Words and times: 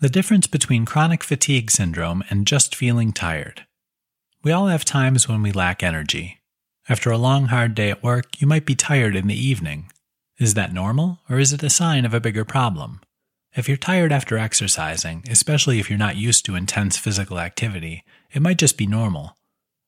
The 0.00 0.08
difference 0.08 0.46
between 0.46 0.86
chronic 0.86 1.22
fatigue 1.22 1.70
syndrome 1.70 2.24
and 2.30 2.46
just 2.46 2.74
feeling 2.74 3.12
tired. 3.12 3.66
We 4.42 4.50
all 4.50 4.68
have 4.68 4.82
times 4.82 5.28
when 5.28 5.42
we 5.42 5.52
lack 5.52 5.82
energy. 5.82 6.40
After 6.88 7.10
a 7.10 7.18
long, 7.18 7.48
hard 7.48 7.74
day 7.74 7.90
at 7.90 8.02
work, 8.02 8.40
you 8.40 8.46
might 8.46 8.64
be 8.64 8.74
tired 8.74 9.14
in 9.14 9.26
the 9.26 9.38
evening. 9.38 9.92
Is 10.38 10.54
that 10.54 10.72
normal, 10.72 11.18
or 11.28 11.38
is 11.38 11.52
it 11.52 11.62
a 11.62 11.68
sign 11.68 12.06
of 12.06 12.14
a 12.14 12.20
bigger 12.20 12.46
problem? 12.46 13.02
If 13.54 13.68
you're 13.68 13.76
tired 13.76 14.10
after 14.10 14.38
exercising, 14.38 15.22
especially 15.28 15.80
if 15.80 15.90
you're 15.90 15.98
not 15.98 16.16
used 16.16 16.46
to 16.46 16.54
intense 16.54 16.96
physical 16.96 17.38
activity, 17.38 18.02
it 18.32 18.40
might 18.40 18.56
just 18.56 18.78
be 18.78 18.86
normal. 18.86 19.36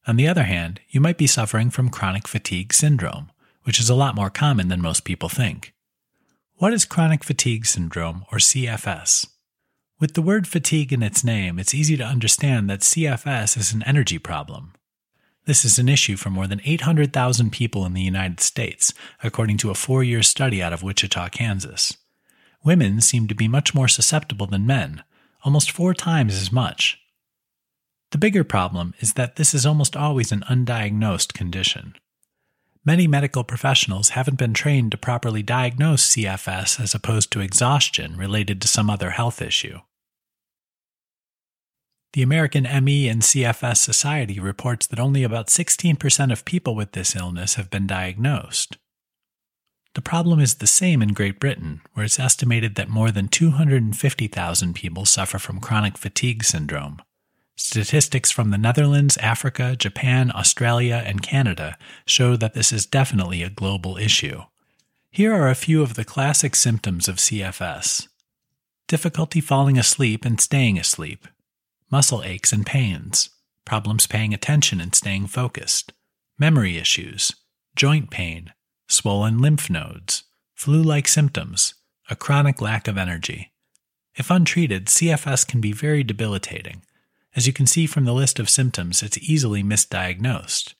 On 0.06 0.16
the 0.16 0.29
other 0.29 0.42
hand, 0.42 0.82
you 0.90 1.00
might 1.00 1.16
be 1.16 1.26
suffering 1.26 1.70
from 1.70 1.88
chronic 1.88 2.29
fatigue 2.29 2.74
syndrome, 2.74 3.32
which 3.62 3.80
is 3.80 3.88
a 3.88 3.94
lot 3.94 4.14
more 4.14 4.29
common 4.29 4.68
than 4.68 4.82
most 4.82 5.04
people 5.04 5.30
think. 5.30 5.72
What 6.56 6.74
is 6.74 6.84
chronic 6.84 7.24
fatigue 7.24 7.64
syndrome, 7.64 8.26
or 8.30 8.36
CFS? 8.36 9.31
With 10.03 10.14
the 10.14 10.21
word 10.21 10.48
fatigue 10.48 10.93
in 10.93 11.00
its 11.00 11.23
name, 11.23 11.61
it's 11.61 11.77
easy 11.77 11.97
to 11.97 12.02
understand 12.02 12.69
that 12.69 12.80
CFS 12.80 13.56
is 13.56 13.73
an 13.73 13.84
energy 13.84 14.19
problem. 14.19 14.73
This 15.45 15.65
is 15.65 15.79
an 15.79 15.88
issue 15.88 16.16
for 16.16 16.29
more 16.29 16.48
than 16.48 16.60
800,000 16.65 17.52
people 17.52 17.87
in 17.87 17.95
the 17.95 18.02
United 18.02 18.41
States, 18.41 18.93
according 19.23 19.59
to 19.59 19.70
a 19.70 19.77
four 19.77 20.02
year 20.02 20.24
study 20.24 20.60
out 20.60 20.73
of 20.73 20.83
Wichita, 20.83 21.29
Kansas. 21.29 21.96
Women 22.65 23.01
seem 23.01 23.29
to 23.29 23.34
be 23.37 23.46
much 23.46 23.77
more 23.77 23.87
susceptible 23.87 24.46
than 24.46 24.66
men, 24.66 25.05
almost 25.45 25.70
four 25.70 25.95
times 25.95 26.34
as 26.34 26.51
much. 26.51 26.98
The 28.10 28.19
bigger 28.19 28.43
problem 28.43 28.95
is 28.98 29.12
that 29.12 29.37
this 29.37 29.55
is 29.55 29.65
almost 29.65 29.96
always 29.96 30.32
an 30.32 30.43
undiagnosed 30.51 31.32
condition. 31.32 31.95
Many 32.84 33.07
medical 33.07 33.45
professionals 33.45 34.09
haven't 34.09 34.37
been 34.37 34.52
trained 34.52 34.91
to 34.91 34.98
properly 34.98 35.45
diagnose 35.45 36.10
CFS 36.10 36.80
as 36.80 36.93
opposed 36.93 37.30
to 37.30 37.41
exhaustion 37.41 38.16
related 38.16 38.60
to 38.62 38.66
some 38.66 38.91
other 38.91 39.10
health 39.10 39.41
issue. 39.41 39.79
The 42.12 42.23
American 42.23 42.65
ME 42.84 43.09
and 43.09 43.23
CFS 43.23 43.79
Society 43.79 44.38
reports 44.38 44.87
that 44.87 45.01
only 45.01 45.23
about 45.23 45.46
16% 45.46 46.30
of 46.30 46.45
people 46.45 46.74
with 46.74 46.93
this 46.93 47.16
illness 47.16 47.54
have 47.54 47.71
been 47.71 47.87
diagnosed. 47.87 48.77
The 49.95 50.02
problem 50.02 50.38
is 50.38 50.54
the 50.54 50.66
same 50.66 51.01
in 51.01 51.15
Great 51.15 51.41
Britain, 51.41 51.80
where 51.95 52.04
it's 52.04 52.19
estimated 52.19 52.74
that 52.74 52.91
more 52.91 53.10
than 53.10 53.29
250,000 53.29 54.74
people 54.74 55.07
suffer 55.07 55.38
from 55.38 55.60
chronic 55.60 55.96
fatigue 55.96 56.45
syndrome. 56.45 57.01
Statistics 57.57 58.30
from 58.30 58.51
the 58.51 58.59
Netherlands, 58.59 59.16
Africa, 59.19 59.74
Japan, 59.76 60.30
Australia, 60.35 61.02
and 61.07 61.23
Canada 61.23 61.79
show 62.07 62.37
that 62.37 62.52
this 62.52 62.73
is 62.73 62.85
definitely 62.85 63.43
a 63.43 63.51
global 63.51 63.97
issue. 63.97 64.43
Here 65.10 65.34
are 65.34 65.49
a 65.49 65.54
few 65.54 65.82
of 65.82 65.94
the 65.94 66.04
classic 66.04 66.56
symptoms 66.56 67.09
of 67.09 67.16
CFS 67.16 68.09
difficulty 68.88 69.41
falling 69.41 69.78
asleep 69.78 70.22
and 70.22 70.38
staying 70.38 70.78
asleep, 70.78 71.26
muscle 71.93 72.22
aches 72.25 72.53
and 72.53 72.65
pains, 72.65 73.28
problems 73.66 74.06
paying 74.06 74.32
attention 74.32 74.81
and 74.81 74.94
staying 74.94 75.26
focused, 75.26 75.93
memory 76.38 76.78
issues, 76.78 77.32
joint 77.76 78.10
pain, 78.10 78.50
swollen 78.88 79.38
lymph 79.38 79.69
nodes, 79.69 80.25
flu 80.54 80.82
like 80.82 81.06
symptoms, 81.06 81.75
a 82.09 82.16
chronic 82.16 82.62
lack 82.62 82.88
of 82.88 82.97
energy. 82.97 83.53
If 84.16 84.31
untreated, 84.31 84.87
CFS 84.87 85.47
can 85.47 85.60
be 85.60 85.72
very 85.72 86.03
debilitating. 86.03 86.82
As 87.37 87.47
you 87.47 87.53
can 87.53 87.66
see 87.66 87.87
from 87.87 88.06
the 88.06 88.15
list 88.15 88.38
of 88.38 88.50
symptoms, 88.50 89.03
it's 89.03 89.19
easily 89.19 89.62
misdiagnosed. 89.62 90.75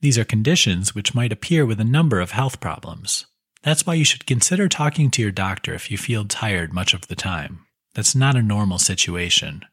These 0.00 0.18
are 0.18 0.24
conditions 0.24 0.94
which 0.94 1.14
might 1.14 1.32
appear 1.32 1.64
with 1.64 1.80
a 1.80 1.84
number 1.84 2.20
of 2.20 2.32
health 2.32 2.58
problems. 2.58 3.26
That's 3.62 3.86
why 3.86 3.94
you 3.94 4.04
should 4.04 4.26
consider 4.26 4.68
talking 4.68 5.10
to 5.10 5.22
your 5.22 5.30
doctor 5.30 5.74
if 5.74 5.90
you 5.90 5.98
feel 5.98 6.24
tired 6.24 6.72
much 6.72 6.94
of 6.94 7.06
the 7.08 7.14
time. 7.14 7.66
That's 7.94 8.14
not 8.14 8.34
a 8.34 8.42
normal 8.42 8.78
situation. 8.78 9.64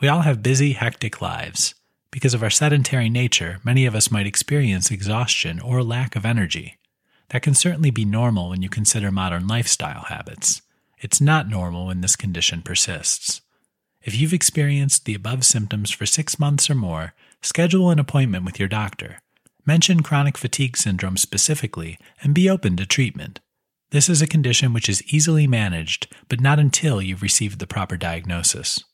We 0.00 0.06
all 0.06 0.20
have 0.20 0.44
busy, 0.44 0.74
hectic 0.74 1.20
lives. 1.20 1.74
Because 2.12 2.32
of 2.32 2.42
our 2.44 2.50
sedentary 2.50 3.10
nature, 3.10 3.58
many 3.64 3.84
of 3.84 3.96
us 3.96 4.12
might 4.12 4.28
experience 4.28 4.92
exhaustion 4.92 5.58
or 5.58 5.82
lack 5.82 6.14
of 6.14 6.24
energy. 6.24 6.78
That 7.30 7.42
can 7.42 7.54
certainly 7.54 7.90
be 7.90 8.04
normal 8.04 8.50
when 8.50 8.62
you 8.62 8.68
consider 8.68 9.10
modern 9.10 9.48
lifestyle 9.48 10.02
habits. 10.02 10.62
It's 11.00 11.20
not 11.20 11.48
normal 11.48 11.86
when 11.86 12.00
this 12.00 12.14
condition 12.14 12.62
persists. 12.62 13.40
If 14.00 14.14
you've 14.14 14.32
experienced 14.32 15.04
the 15.04 15.14
above 15.14 15.44
symptoms 15.44 15.90
for 15.90 16.06
six 16.06 16.38
months 16.38 16.70
or 16.70 16.76
more, 16.76 17.12
schedule 17.42 17.90
an 17.90 17.98
appointment 17.98 18.44
with 18.44 18.60
your 18.60 18.68
doctor. 18.68 19.18
Mention 19.66 20.04
chronic 20.04 20.38
fatigue 20.38 20.76
syndrome 20.76 21.16
specifically 21.16 21.98
and 22.22 22.36
be 22.36 22.48
open 22.48 22.76
to 22.76 22.86
treatment. 22.86 23.40
This 23.90 24.08
is 24.08 24.22
a 24.22 24.28
condition 24.28 24.72
which 24.72 24.88
is 24.88 25.02
easily 25.12 25.48
managed, 25.48 26.06
but 26.28 26.40
not 26.40 26.60
until 26.60 27.02
you've 27.02 27.22
received 27.22 27.58
the 27.58 27.66
proper 27.66 27.96
diagnosis. 27.96 28.84